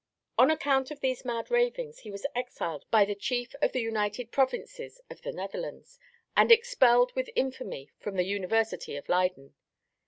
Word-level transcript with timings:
On 0.35 0.49
account 0.49 0.89
of 0.89 0.99
these 0.99 1.23
mad 1.23 1.51
ravings 1.51 1.99
he 1.99 2.09
was 2.09 2.25
exiled 2.33 2.85
by 2.89 3.05
the 3.05 3.13
Chief 3.13 3.53
of 3.61 3.71
the 3.71 3.81
United 3.81 4.31
Provinces 4.31 4.99
of 5.11 5.21
the 5.21 5.31
Netherlands, 5.31 5.99
and 6.35 6.51
expelled 6.51 7.11
with 7.13 7.29
infamy 7.35 7.91
from 7.99 8.15
the 8.15 8.25
University 8.25 8.95
of 8.95 9.07
Leyden. 9.07 9.53